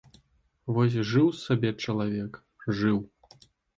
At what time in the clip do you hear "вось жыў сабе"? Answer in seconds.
0.77-1.69